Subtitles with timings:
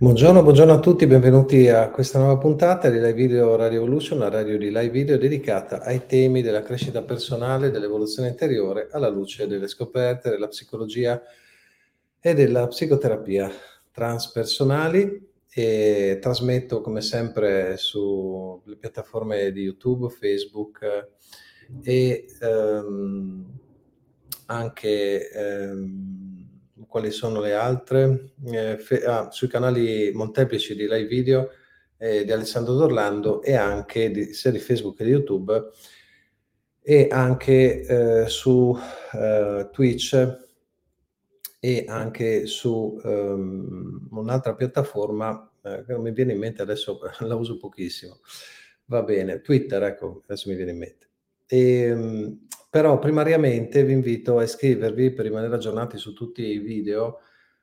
[0.00, 4.28] Buongiorno, buongiorno a tutti, benvenuti a questa nuova puntata di Live Video Radio Evolution, una
[4.28, 9.66] radio di live video dedicata ai temi della crescita personale, dell'evoluzione interiore, alla luce delle
[9.66, 11.20] scoperte della psicologia
[12.20, 13.50] e della psicoterapia
[13.90, 15.30] transpersonali.
[15.50, 21.08] E trasmetto come sempre sulle piattaforme di YouTube, Facebook
[21.82, 23.46] e ehm,
[24.46, 26.47] anche ehm,
[26.86, 31.50] quali sono le altre, eh, fe- ah, sui canali molteplici di live video
[31.98, 35.70] eh, di Alessandro Dorlando e anche di, sia di Facebook che di YouTube
[36.80, 37.80] e anche
[38.22, 38.76] eh, su
[39.12, 40.46] eh, Twitch
[41.60, 47.34] e anche su um, un'altra piattaforma eh, che non mi viene in mente adesso, la
[47.34, 48.20] uso pochissimo.
[48.86, 51.08] Va bene, Twitter, ecco, adesso mi viene in mente.
[51.46, 57.20] E, ehm, però primariamente vi invito a iscrivervi per rimanere aggiornati su tutti i video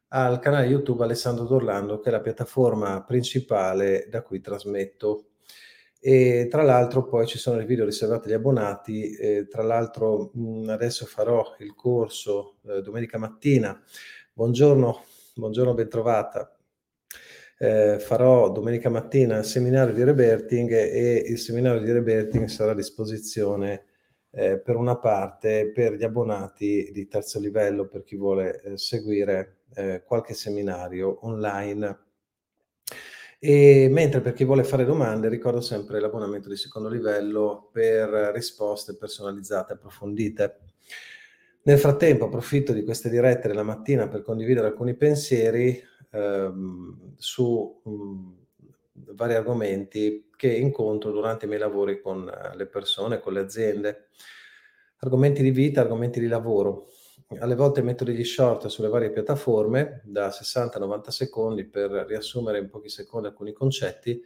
[0.09, 5.32] al canale YouTube Alessandro Dorlando, che è la piattaforma principale da cui trasmetto.
[5.99, 10.70] E tra l'altro poi ci sono i video riservati agli abbonati, e tra l'altro mh,
[10.70, 13.79] adesso farò il corso eh, domenica mattina.
[14.34, 15.04] Buongiorno,
[15.35, 16.55] buongiorno, bentrovata.
[17.57, 22.76] Eh, farò domenica mattina il seminario di Reberting e il seminario di Reberting sarà a
[22.76, 23.85] disposizione
[24.36, 29.60] eh, per una parte per gli abbonati di terzo livello, per chi vuole eh, seguire
[29.74, 32.00] eh, qualche seminario online.
[33.40, 38.98] E mentre per chi vuole fare domande, ricordo sempre l'abbonamento di secondo livello per risposte
[38.98, 40.60] personalizzate approfondite.
[41.63, 47.90] Nel frattempo approfitto di queste dirette della mattina per condividere alcuni pensieri ehm, su mh,
[47.90, 48.34] mm,
[49.16, 54.10] vari argomenti che incontro durante i miei lavori con eh, le persone, con le aziende.
[54.98, 56.88] Argomenti di vita, argomenti di lavoro.
[57.40, 62.90] Alle volte metto degli short sulle varie piattaforme da 60-90 secondi per riassumere in pochi
[62.90, 64.22] secondi alcuni concetti,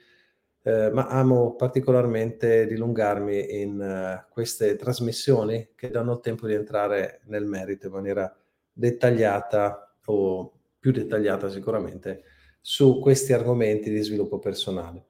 [0.64, 7.22] eh, ma amo particolarmente dilungarmi in uh, queste trasmissioni che danno il tempo di entrare
[7.26, 8.38] nel merito in maniera
[8.74, 12.24] dettagliata o più dettagliata sicuramente
[12.62, 15.06] su questi argomenti di sviluppo personale.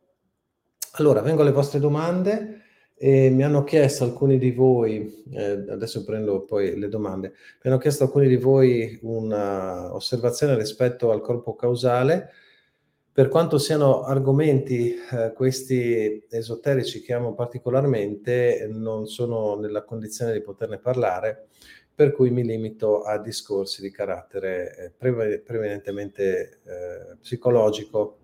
[0.94, 2.60] Allora, vengo alle vostre domande.
[3.02, 7.78] E mi hanno chiesto alcuni di voi, eh, adesso prendo poi le domande, mi hanno
[7.78, 12.32] chiesto alcuni di voi un'osservazione rispetto al corpo causale.
[13.09, 20.42] Per quanto siano argomenti eh, questi esoterici che amo particolarmente, non sono nella condizione di
[20.42, 21.48] poterne parlare,
[22.00, 28.20] per cui mi limito a discorsi di carattere eh, pre- prevalentemente eh, psicologico,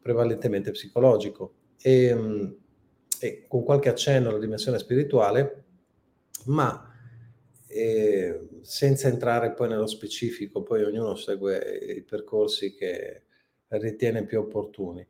[0.00, 1.52] prevalentemente psicologico.
[1.82, 2.56] E, mh,
[3.20, 5.64] e con qualche accenno alla dimensione spirituale,
[6.46, 6.90] ma
[7.66, 13.24] eh, senza entrare poi nello specifico, poi ognuno segue i percorsi che
[13.68, 15.06] ritiene più opportuni.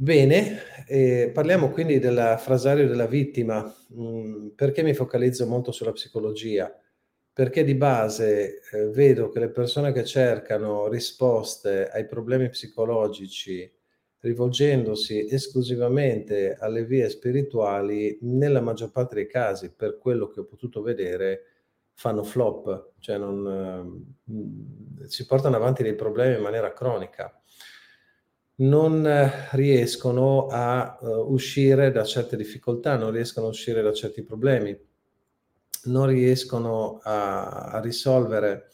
[0.00, 3.74] Bene, eh, parliamo quindi del frasario della vittima.
[3.94, 6.72] Mm, perché mi focalizzo molto sulla psicologia?
[7.32, 13.70] Perché di base eh, vedo che le persone che cercano risposte ai problemi psicologici
[14.20, 20.80] rivolgendosi esclusivamente alle vie spirituali, nella maggior parte dei casi, per quello che ho potuto
[20.82, 21.42] vedere,
[21.94, 24.04] fanno flop, cioè non,
[25.02, 27.37] eh, si portano avanti dei problemi in maniera cronica.
[28.60, 34.22] Non eh, riescono a uh, uscire da certe difficoltà, non riescono a uscire da certi
[34.22, 34.76] problemi,
[35.84, 38.70] non riescono a, a risolvere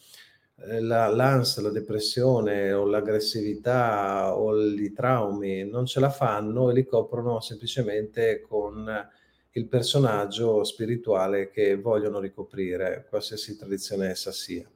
[0.57, 6.75] eh, la, l'ansia, la depressione o l'aggressività o i traumi non ce la fanno e
[6.75, 8.89] li coprono semplicemente con
[9.53, 14.69] il personaggio spirituale che vogliono ricoprire, qualsiasi tradizione essa sia.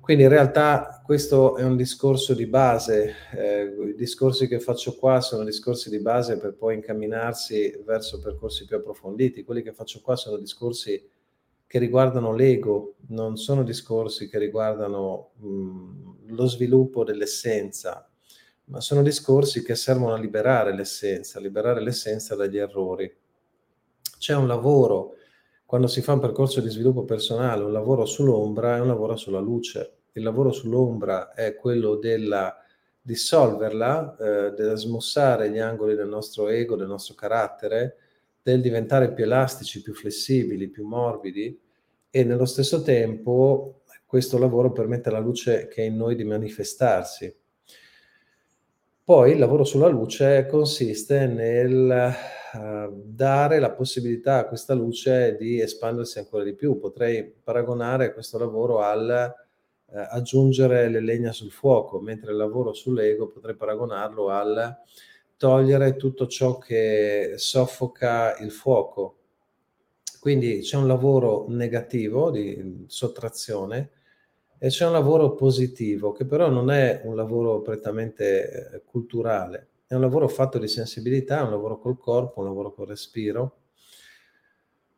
[0.00, 5.20] Quindi in realtà questo è un discorso di base, eh, i discorsi che faccio qua
[5.20, 10.16] sono discorsi di base per poi incamminarsi verso percorsi più approfonditi, quelli che faccio qua
[10.16, 11.08] sono discorsi
[11.66, 18.10] che riguardano l'ego, non sono discorsi che riguardano mh, lo sviluppo dell'essenza,
[18.64, 23.12] ma sono discorsi che servono a liberare l'essenza, a liberare l'essenza dagli errori.
[24.18, 25.14] C'è un lavoro,
[25.70, 29.38] quando si fa un percorso di sviluppo personale, un lavoro sull'ombra e un lavoro sulla
[29.38, 29.98] luce.
[30.14, 32.56] Il lavoro sull'ombra è quello della
[33.00, 37.98] dissolverla, eh, del smussare gli angoli del nostro ego, del nostro carattere,
[38.42, 41.56] del diventare più elastici, più flessibili, più morbidi
[42.10, 47.32] e nello stesso tempo questo lavoro permette alla luce che è in noi di manifestarsi.
[49.04, 52.12] Poi il lavoro sulla luce consiste nel
[52.58, 56.78] dare la possibilità a questa luce di espandersi ancora di più.
[56.78, 59.34] Potrei paragonare questo lavoro al
[59.92, 64.78] eh, aggiungere le legna sul fuoco, mentre il lavoro sull'ego potrei paragonarlo al
[65.36, 69.16] togliere tutto ciò che soffoca il fuoco.
[70.20, 73.90] Quindi c'è un lavoro negativo di sottrazione
[74.58, 79.96] e c'è un lavoro positivo che però non è un lavoro prettamente eh, culturale, è
[79.96, 83.56] un lavoro fatto di sensibilità, un lavoro col corpo, un lavoro col respiro.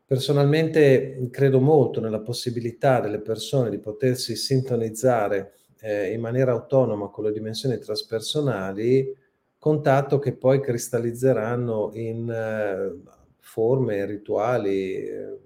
[0.04, 7.24] Personalmente credo molto nella possibilità delle persone di potersi sintonizzare eh, in maniera autonoma con
[7.24, 9.16] le dimensioni traspersonali,
[9.56, 15.38] contatto che poi cristallizzeranno in eh, forme, rituali, eh,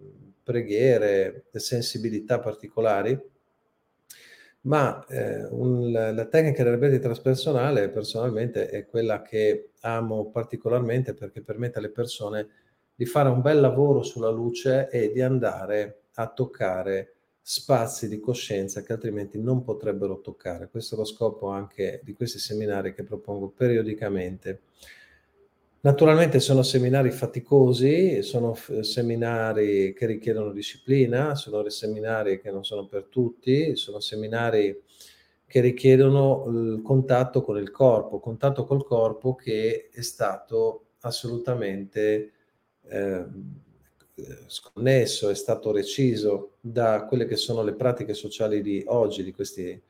[0.42, 3.16] preghiere, sensibilità particolari
[4.66, 11.40] ma eh, un, la tecnica del rete traspersonale personalmente è quella che amo particolarmente perché
[11.40, 12.48] permette alle persone
[12.94, 18.82] di fare un bel lavoro sulla luce e di andare a toccare spazi di coscienza
[18.82, 20.68] che altrimenti non potrebbero toccare.
[20.68, 24.62] Questo è lo scopo anche di questi seminari che propongo periodicamente
[25.86, 32.86] Naturalmente sono seminari faticosi, sono f- seminari che richiedono disciplina, sono seminari che non sono
[32.86, 34.82] per tutti, sono seminari
[35.46, 42.32] che richiedono il contatto con il corpo, contatto col corpo che è stato assolutamente
[42.88, 43.24] eh,
[44.48, 49.80] sconnesso, è stato reciso da quelle che sono le pratiche sociali di oggi, di questi,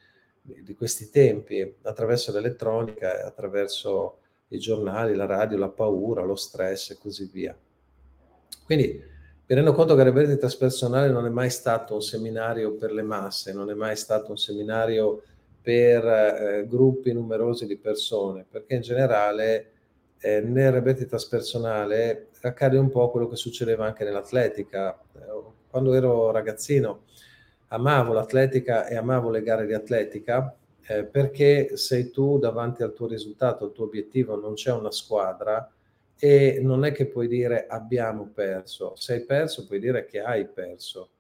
[0.43, 6.99] di questi tempi, attraverso l'elettronica, attraverso i giornali, la radio, la paura, lo stress e
[6.99, 7.57] così via.
[8.65, 9.03] Quindi
[9.49, 13.53] mi rendo conto che Rebelde Traspersonale non è mai stato un seminario per le masse,
[13.53, 15.23] non è mai stato un seminario
[15.63, 19.71] per eh, gruppi numerosi di persone, perché in generale
[20.19, 25.01] eh, nel Rebelde Traspersonale accade un po' quello che succedeva anche nell'atletica.
[25.69, 27.03] Quando ero ragazzino
[27.69, 30.55] amavo l'atletica e amavo le gare di atletica,
[30.89, 35.71] eh, perché sei tu davanti al tuo risultato, al tuo obiettivo, non c'è una squadra
[36.19, 40.47] e non è che puoi dire abbiamo perso, se hai perso puoi dire che hai
[40.47, 41.11] perso.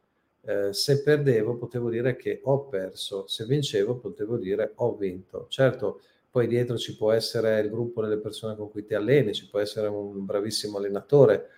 [0.42, 5.46] Eh, se perdevo potevo dire che ho perso, se vincevo potevo dire ho vinto.
[5.48, 9.48] Certo, poi dietro ci può essere il gruppo delle persone con cui ti alleni, ci
[9.48, 11.48] può essere un bravissimo allenatore,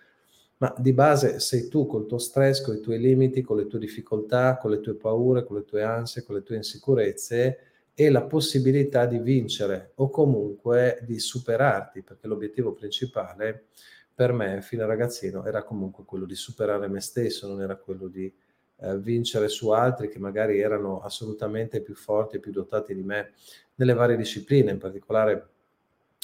[0.59, 3.79] ma di base sei tu col tuo stress, con i tuoi limiti, con le tue
[3.79, 7.59] difficoltà, con le tue paure, con le tue ansie, con le tue insicurezze
[8.01, 13.65] e la possibilità di vincere o comunque di superarti, perché l'obiettivo principale
[14.15, 18.07] per me, fino a ragazzino, era comunque quello di superare me stesso, non era quello
[18.07, 18.33] di
[18.83, 23.33] eh, vincere su altri che magari erano assolutamente più forti più dotati di me
[23.75, 25.49] nelle varie discipline, in particolare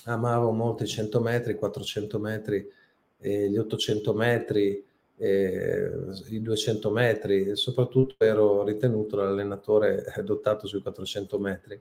[0.05, 2.71] amavo molto i 100 metri, i 400 metri,
[3.19, 4.85] e gli 800 metri, eh,
[5.17, 11.81] i 200 metri soprattutto ero ritenuto l'allenatore dotato sui 400 metri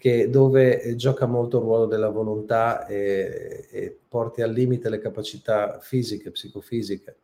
[0.00, 5.78] che dove gioca molto il ruolo della volontà e, e porti al limite le capacità
[5.78, 7.16] fisiche, psicofisiche,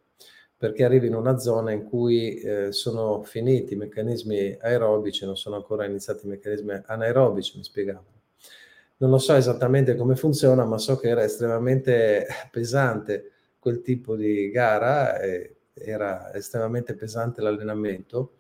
[0.59, 5.57] perché arrivi in una zona in cui eh, sono finiti i meccanismi aerobici, non sono
[5.57, 8.05] ancora iniziati i meccanismi anaerobici, mi spiegavo.
[8.99, 13.36] Non lo so esattamente come funziona, ma so che era estremamente pesante
[13.67, 18.35] quel tipo di gara, eh, era estremamente pesante l'allenamento,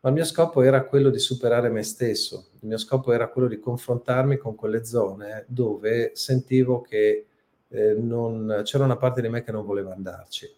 [0.00, 3.46] ma il mio scopo era quello di superare me stesso, il mio scopo era quello
[3.46, 7.26] di confrontarmi con quelle zone dove sentivo che
[7.68, 10.50] eh, non, c'era una parte di me che non voleva andarci.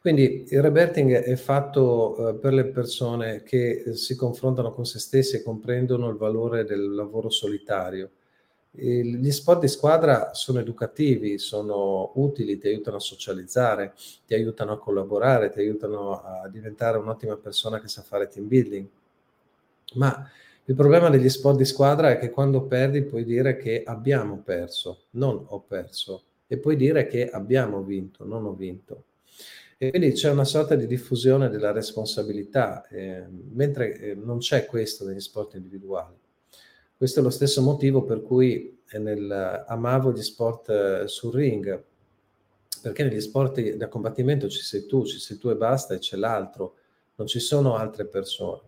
[0.00, 5.36] Quindi il rebirthing è fatto eh, per le persone che si confrontano con se stessi
[5.36, 8.10] e comprendono il valore del lavoro solitario
[8.76, 13.94] gli sport di squadra sono educativi, sono utili, ti aiutano a socializzare,
[14.26, 18.86] ti aiutano a collaborare, ti aiutano a diventare un'ottima persona che sa fare team building.
[19.94, 20.28] Ma
[20.64, 25.04] il problema degli sport di squadra è che quando perdi puoi dire che abbiamo perso,
[25.10, 29.04] non ho perso, e puoi dire che abbiamo vinto, non ho vinto.
[29.78, 35.20] E quindi c'è una sorta di diffusione della responsabilità, eh, mentre non c'è questo negli
[35.20, 36.22] sport individuali.
[36.96, 41.82] Questo è lo stesso motivo per cui nel, amavo gli sport eh, sul ring,
[42.80, 46.16] perché negli sport da combattimento ci sei tu, ci sei tu e basta e c'è
[46.16, 46.74] l'altro,
[47.16, 48.60] non ci sono altre persone.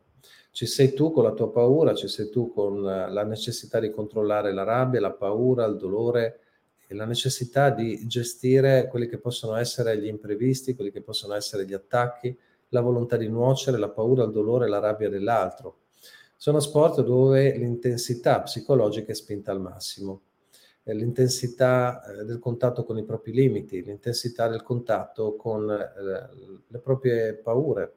[0.51, 4.55] Ci sei tu con la tua paura, ci sei tu con la necessità di controllare
[4.55, 6.41] la rabbia, la paura, il dolore
[6.87, 11.67] e la necessità di gestire quelli che possono essere gli imprevisti, quelli che possono essere
[11.67, 12.37] gli attacchi,
[12.71, 15.77] la volontà di nuocere, la paura, il dolore, la rabbia dell'altro.
[16.37, 20.23] Sono sport dove l'intensità psicologica è spinta al massimo,
[20.85, 27.35] l'intensità eh, del contatto con i propri limiti, l'intensità del contatto con eh, le proprie
[27.35, 27.95] paure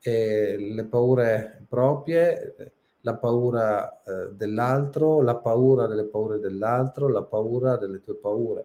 [0.00, 7.76] eh, le paure proprie, la paura eh, dell'altro, la paura delle paure dell'altro, la paura
[7.76, 8.64] delle tue paure.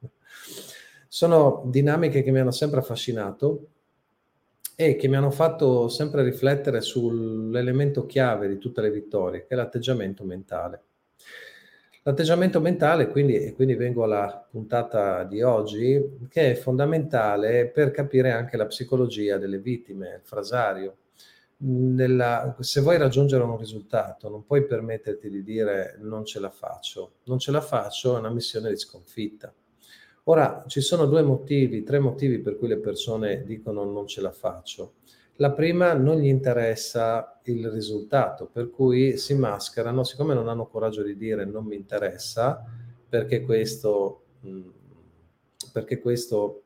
[1.08, 3.66] Sono dinamiche che mi hanno sempre affascinato
[4.74, 9.54] e che mi hanno fatto sempre riflettere sull'elemento chiave di tutte le vittorie, che è
[9.54, 10.82] l'atteggiamento mentale.
[12.04, 18.32] L'atteggiamento mentale, quindi, e quindi vengo alla puntata di oggi, che è fondamentale per capire
[18.32, 20.96] anche la psicologia delle vittime, il frasario.
[21.58, 27.18] Nella, se vuoi raggiungere un risultato, non puoi permetterti di dire non ce la faccio.
[27.24, 29.54] Non ce la faccio è una missione di sconfitta.
[30.24, 34.30] Ora, ci sono due motivi, tre motivi per cui le persone dicono non ce la
[34.30, 34.94] faccio.
[35.36, 41.02] La prima non gli interessa il risultato, per cui si mascherano, siccome non hanno coraggio
[41.02, 42.64] di dire non mi interessa,
[43.08, 44.22] perché questo,
[45.72, 46.62] perché questo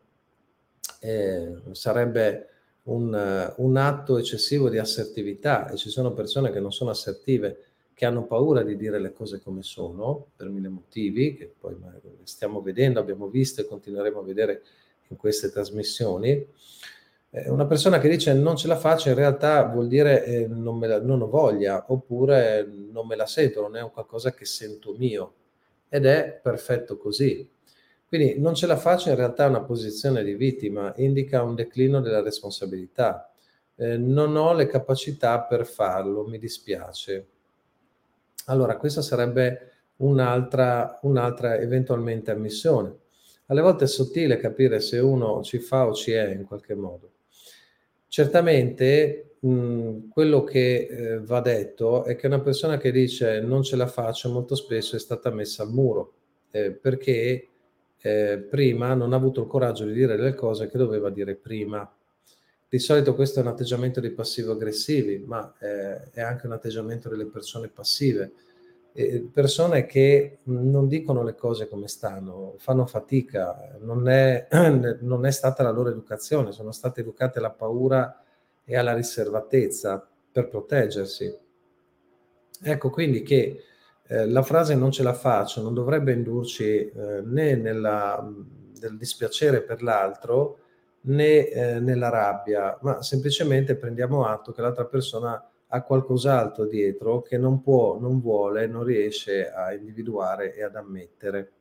[1.00, 2.48] eh, sarebbe
[2.84, 7.65] un, un, atto eccessivo di assertività e ci sono persone che non sono assertive,
[7.96, 11.74] che hanno paura di dire le cose come sono, per mille motivi, che poi
[12.24, 14.62] stiamo vedendo, abbiamo visto e continueremo a vedere
[15.08, 16.46] in queste trasmissioni.
[17.30, 20.78] Eh, una persona che dice non ce la faccio in realtà vuol dire eh, non,
[20.78, 24.94] la, non, ho voglia oppure non me la sento, non è un qualcosa che sento
[24.98, 25.32] mio
[25.88, 27.48] ed è perfetto così.
[28.06, 32.02] Quindi non ce la faccio in realtà è una posizione di vittima, indica un declino
[32.02, 33.32] della responsabilità.
[33.74, 37.28] Eh, non ho le capacità per farlo, mi dispiace.
[38.46, 42.94] Allora, questa sarebbe un'altra, un'altra eventualmente ammissione.
[43.46, 47.12] Alle volte è sottile capire se uno ci fa o ci è in qualche modo.
[48.08, 53.76] Certamente mh, quello che eh, va detto è che una persona che dice non ce
[53.76, 56.14] la faccio molto spesso è stata messa al muro
[56.50, 57.48] eh, perché
[58.00, 61.88] eh, prima non ha avuto il coraggio di dire le cose che doveva dire prima.
[62.76, 67.25] Di solito questo è un atteggiamento dei passivo-aggressivi, ma eh, è anche un atteggiamento delle
[67.25, 68.33] persone passive
[68.92, 74.47] eh, persone che non dicono le cose come stanno, fanno fatica, non è,
[75.00, 78.23] non è stata la loro educazione, sono state educate alla paura
[78.62, 81.35] e alla riservatezza per proteggersi.
[82.62, 83.62] Ecco quindi che
[84.06, 88.23] eh, la frase non ce la faccio non dovrebbe indurci eh, né nella,
[88.80, 90.59] nel dispiacere per l'altro
[91.06, 97.38] né eh, nella rabbia, ma semplicemente prendiamo atto che l'altra persona ha qualcos'altro dietro che
[97.38, 101.52] non può, non vuole, non riesce a individuare e ad ammettere.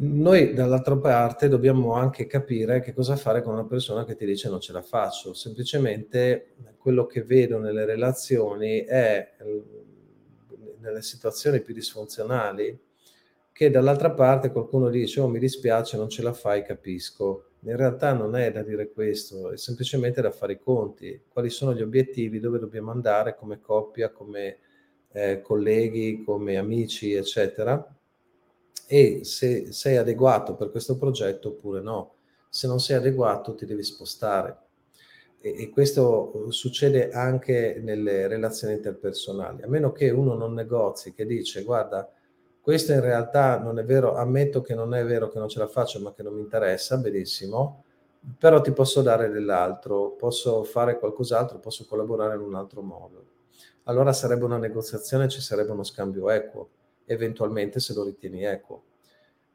[0.00, 4.48] Noi dall'altra parte dobbiamo anche capire che cosa fare con una persona che ti dice
[4.48, 5.32] non ce la faccio.
[5.32, 9.36] Semplicemente quello che vedo nelle relazioni è
[10.80, 12.78] nelle situazioni più disfunzionali
[13.58, 18.12] che dall'altra parte qualcuno dice oh mi dispiace non ce la fai capisco in realtà
[18.12, 21.20] non è da dire questo, è semplicemente da fare i conti.
[21.28, 24.58] Quali sono gli obiettivi, dove dobbiamo andare come coppia, come
[25.10, 27.84] eh, colleghi, come amici, eccetera.
[28.86, 32.14] E se sei adeguato per questo progetto oppure no.
[32.48, 34.56] Se non sei adeguato ti devi spostare.
[35.40, 39.62] E, questo succede anche nelle relazioni interpersonali.
[39.62, 42.10] A meno che uno non negozi, che dice guarda,
[42.60, 45.68] questo in realtà non è vero, ammetto che non è vero che non ce la
[45.68, 47.84] faccio, ma che non mi interessa, benissimo,
[48.38, 53.24] però ti posso dare dell'altro, posso fare qualcos'altro, posso collaborare in un altro modo.
[53.84, 56.68] Allora sarebbe una negoziazione, ci sarebbe uno scambio equo,
[57.06, 58.82] eventualmente se lo ritieni equo.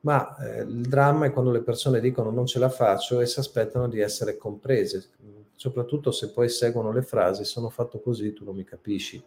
[0.01, 3.39] Ma eh, il dramma è quando le persone dicono non ce la faccio e si
[3.39, 5.09] aspettano di essere comprese,
[5.55, 9.23] soprattutto se poi seguono le frasi sono fatto così, tu non mi capisci.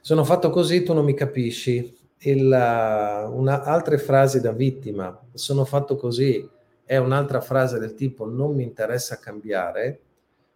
[0.00, 5.96] Sono fatto così, tu non mi capisci il, una, altre frasi da vittima, sono fatto
[5.96, 6.48] così,
[6.84, 10.00] è un'altra frase del tipo non mi interessa cambiare,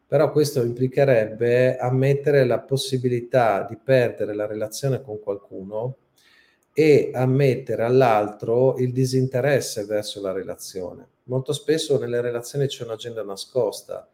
[0.07, 5.97] però questo implicherebbe ammettere la possibilità di perdere la relazione con qualcuno
[6.73, 11.07] e ammettere all'altro il disinteresse verso la relazione.
[11.25, 14.07] Molto spesso nelle relazioni c'è un'agenda nascosta.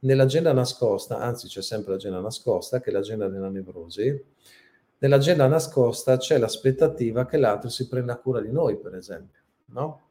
[0.00, 4.22] Nell'agenda nascosta, anzi c'è sempre l'agenda nascosta, che è l'agenda della nevrosi,
[5.04, 10.08] nell'agenda nascosta c'è l'aspettativa che l'altro si prenda cura di noi, per esempio, no?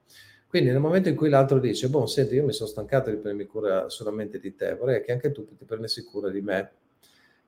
[0.47, 3.49] Quindi nel momento in cui l'altro dice, boh, senti, io mi sono stancato di prendermi
[3.49, 6.71] cura solamente di te, vorrei che anche tu ti prendessi cura di me,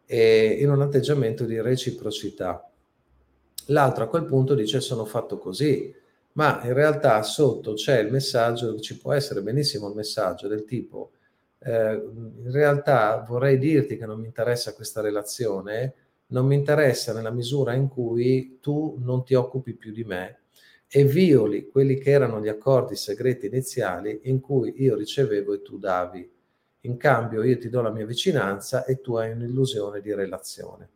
[0.08, 2.68] e in un atteggiamento di reciprocità.
[3.68, 5.94] L'altro a quel punto dice, sono fatto così,
[6.34, 11.12] ma in realtà sotto c'è il messaggio, ci può essere benissimo il messaggio del tipo,
[11.60, 15.94] eh, in realtà vorrei dirti che non mi interessa questa relazione,
[16.28, 20.40] non mi interessa nella misura in cui tu non ti occupi più di me
[20.88, 25.78] e violi quelli che erano gli accordi segreti iniziali in cui io ricevevo e tu
[25.78, 26.32] davi.
[26.82, 30.90] in cambio io ti do la mia vicinanza e tu hai un'illusione di relazione.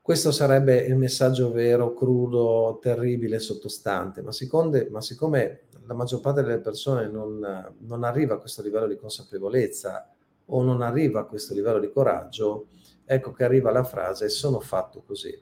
[0.00, 6.42] Questo sarebbe il messaggio vero, crudo, terribile, sottostante, ma siccome, ma siccome la maggior parte
[6.42, 10.12] delle persone non, non, arriva a questo livello di consapevolezza
[10.46, 12.66] o non arriva a questo livello di coraggio,
[13.14, 15.40] ecco che arriva la frase sono fatto così.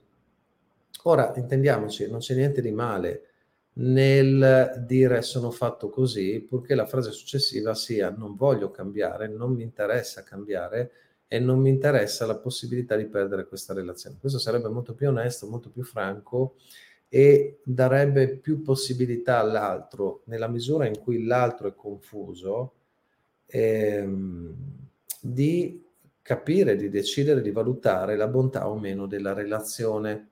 [1.04, 3.24] Ora, intendiamoci, non c'è niente di male
[3.72, 9.62] nel dire sono fatto così, purché la frase successiva sia non voglio cambiare, non mi
[9.62, 10.92] interessa cambiare,
[11.32, 14.16] e non mi interessa la possibilità di perdere questa relazione.
[14.18, 16.56] Questo sarebbe molto più onesto, molto più franco
[17.08, 22.74] e darebbe più possibilità all'altro, nella misura in cui l'altro è confuso,
[23.46, 24.54] ehm,
[25.20, 25.80] di
[26.30, 30.28] capire, di decidere, di valutare la bontà o meno della relazione.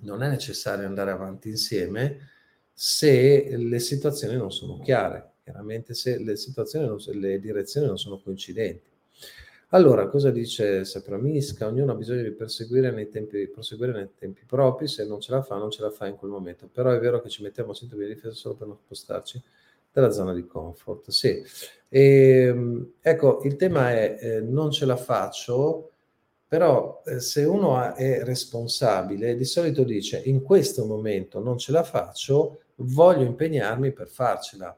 [0.00, 2.28] Non è necessario andare avanti insieme
[2.70, 8.20] se le situazioni non sono chiare, chiaramente se le situazioni, non, le direzioni non sono
[8.20, 8.88] coincidenti.
[9.68, 11.66] Allora, cosa dice Sapramisca?
[11.66, 15.40] Ognuno ha bisogno di perseguire nei, tempi, proseguire nei tempi propri, se non ce la
[15.40, 16.68] fa, non ce la fa in quel momento.
[16.70, 19.42] Però è vero che ci mettiamo sintomi di difesa solo per non spostarci
[19.92, 21.10] dalla zona di comfort.
[21.10, 21.42] Sì.
[21.88, 25.90] E, ehm, ecco, il tema è eh, non ce la faccio,
[26.46, 31.82] però eh, se uno è responsabile, di solito dice in questo momento non ce la
[31.82, 34.76] faccio, voglio impegnarmi per farcela.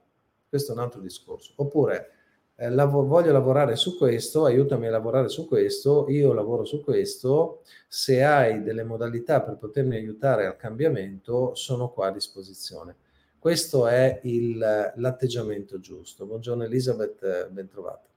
[0.48, 1.52] Questo è un altro discorso.
[1.56, 2.10] Oppure
[2.56, 7.62] eh, lav- voglio lavorare su questo, aiutami a lavorare su questo, io lavoro su questo,
[7.88, 12.96] se hai delle modalità per potermi aiutare al cambiamento, sono qua a disposizione.
[13.42, 14.56] Questo è il,
[14.94, 16.26] l'atteggiamento giusto.
[16.26, 18.08] Buongiorno Elisabeth, ben trovata.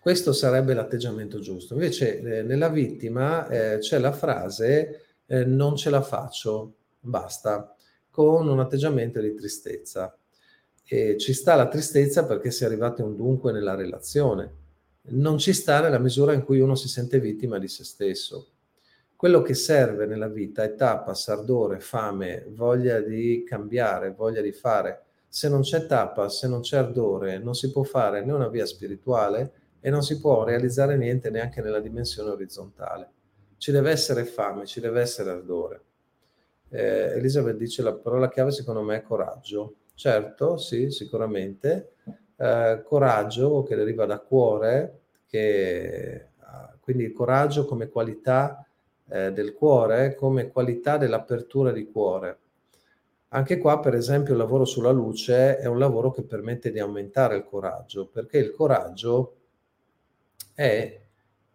[0.00, 1.74] Questo sarebbe l'atteggiamento giusto.
[1.74, 7.76] Invece eh, nella vittima eh, c'è la frase eh, non ce la faccio, basta,
[8.10, 10.18] con un atteggiamento di tristezza.
[10.84, 14.52] E ci sta la tristezza perché si è arrivati a un dunque nella relazione.
[15.10, 18.57] Non ci sta nella misura in cui uno si sente vittima di se stesso.
[19.18, 25.06] Quello che serve nella vita è tapas, ardore, fame, voglia di cambiare, voglia di fare.
[25.26, 28.64] Se non c'è tapas, se non c'è ardore, non si può fare né una via
[28.64, 33.10] spirituale e non si può realizzare niente neanche nella dimensione orizzontale.
[33.56, 35.82] Ci deve essere fame, ci deve essere ardore.
[36.68, 39.78] Eh, Elisabeth dice la parola chiave secondo me è coraggio.
[39.94, 41.94] Certo, sì, sicuramente.
[42.36, 46.28] Eh, coraggio che deriva da cuore, che,
[46.78, 48.62] quindi il coraggio come qualità
[49.10, 52.38] eh, del cuore, come qualità dell'apertura di cuore.
[53.28, 57.36] Anche qua, per esempio, il lavoro sulla luce è un lavoro che permette di aumentare
[57.36, 59.36] il coraggio, perché il coraggio
[60.54, 61.00] è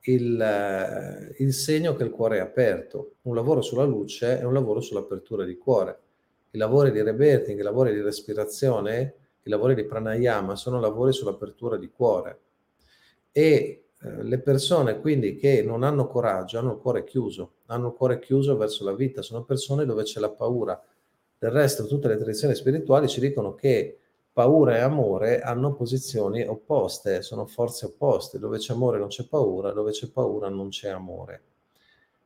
[0.01, 3.15] il, eh, il segno che il cuore è aperto.
[3.23, 5.99] Un lavoro sulla luce è un lavoro sull'apertura di cuore
[6.53, 11.77] i lavori di rebirthing, i lavori di respirazione, i lavori di pranayama sono lavori sull'apertura
[11.77, 12.39] di cuore.
[13.31, 17.93] E eh, le persone quindi che non hanno coraggio hanno il cuore chiuso, hanno il
[17.93, 20.81] cuore chiuso verso la vita, sono persone dove c'è la paura.
[21.37, 23.97] Del resto tutte le tradizioni spirituali ci dicono che
[24.31, 29.71] paura e amore hanno posizioni opposte, sono forze opposte, dove c'è amore non c'è paura,
[29.71, 31.41] dove c'è paura non c'è amore.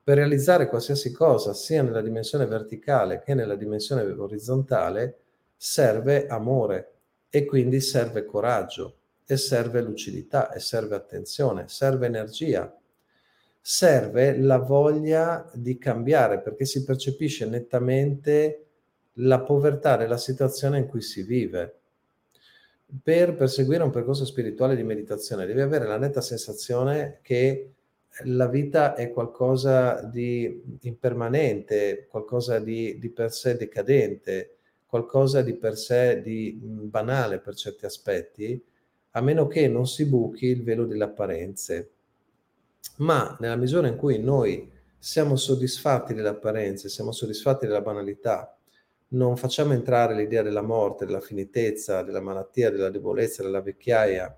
[0.04, 5.18] Per realizzare qualsiasi cosa, sia nella dimensione verticale che nella dimensione orizzontale,
[5.58, 6.94] serve amore
[7.30, 8.97] e quindi serve coraggio
[9.30, 12.74] e serve lucidità e serve attenzione, serve energia,
[13.60, 18.68] serve la voglia di cambiare perché si percepisce nettamente
[19.16, 21.80] la povertà della situazione in cui si vive.
[23.04, 27.74] Per perseguire un percorso spirituale di meditazione devi avere la netta sensazione che
[28.24, 35.76] la vita è qualcosa di impermanente, qualcosa di, di, per sé decadente, qualcosa di per
[35.76, 38.64] sé di banale per certi aspetti,
[39.18, 41.92] a meno che non si buchi il velo delle apparenze.
[42.98, 48.56] Ma nella misura in cui noi siamo soddisfatti delle apparenze, siamo soddisfatti della banalità,
[49.10, 54.38] non facciamo entrare l'idea della morte, della finitezza, della malattia, della debolezza, della vecchiaia,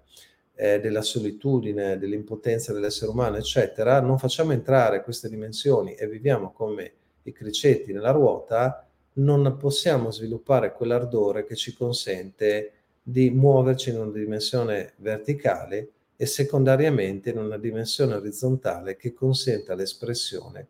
[0.55, 6.93] eh, della solitudine, dell'impotenza dell'essere umano, eccetera, non facciamo entrare queste dimensioni e viviamo come
[7.23, 12.73] i cricetti nella ruota, non possiamo sviluppare quell'ardore che ci consente
[13.09, 20.67] di muoverci in una dimensione verticale e secondariamente in una dimensione orizzontale che consenta l'espressione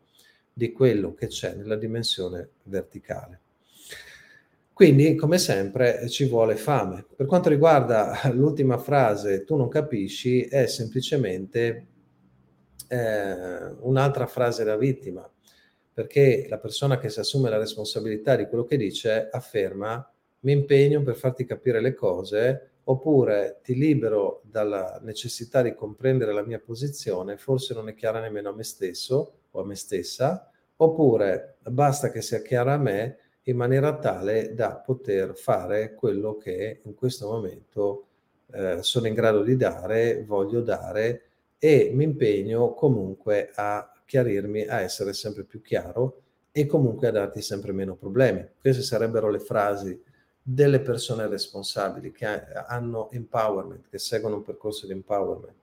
[0.53, 3.41] di quello che c'è nella dimensione verticale.
[4.71, 7.05] Quindi, come sempre, ci vuole fame.
[7.13, 11.87] Per quanto riguarda l'ultima frase, tu non capisci, è semplicemente
[12.87, 15.29] eh, un'altra frase da vittima,
[15.93, 20.09] perché la persona che si assume la responsabilità di quello che dice afferma
[20.41, 26.43] mi impegno per farti capire le cose oppure ti libero dalla necessità di comprendere la
[26.43, 31.57] mia posizione, forse non è chiara nemmeno a me stesso o a me stessa, oppure
[31.61, 36.95] basta che sia chiara a me in maniera tale da poter fare quello che in
[36.95, 38.05] questo momento
[38.51, 41.23] eh, sono in grado di dare, voglio dare
[41.59, 46.21] e mi impegno comunque a chiarirmi, a essere sempre più chiaro
[46.51, 48.43] e comunque a darti sempre meno problemi.
[48.59, 50.01] Queste sarebbero le frasi
[50.51, 55.53] delle persone responsabili che hanno empowerment, che seguono un percorso di empowerment.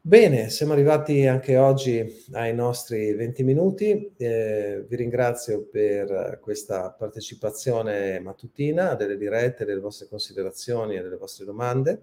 [0.00, 4.12] Bene, siamo arrivati anche oggi ai nostri 20 minuti.
[4.16, 11.44] Eh, vi ringrazio per questa partecipazione mattutina, delle dirette, delle vostre considerazioni e delle vostre
[11.44, 12.02] domande.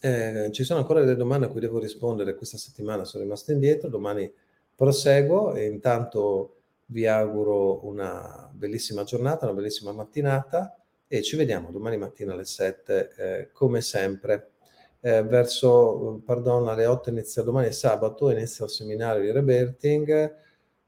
[0.00, 3.88] Eh, ci sono ancora delle domande a cui devo rispondere questa settimana, sono rimasto indietro,
[3.88, 4.32] domani
[4.74, 6.57] proseguo e intanto
[6.90, 10.74] vi auguro una bellissima giornata, una bellissima mattinata
[11.06, 14.52] e ci vediamo domani mattina alle 7 eh, come sempre.
[15.00, 20.34] Eh, verso, pardon, alle 8 inizia domani sabato, inizia il seminario di Reberting,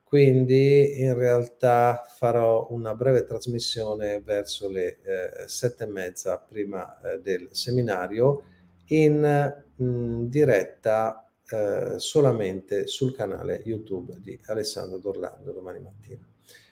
[0.02, 7.20] quindi in realtà farò una breve trasmissione verso le eh, 7 e mezza prima eh,
[7.20, 8.42] del seminario
[8.86, 16.26] in mh, diretta eh, solamente sul canale YouTube di Alessandro Dorlando domani mattina.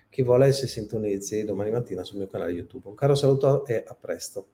[0.09, 2.89] Chi vuole si sintonizzi domani mattina sul mio canale YouTube.
[2.89, 4.49] Un caro saluto e a presto.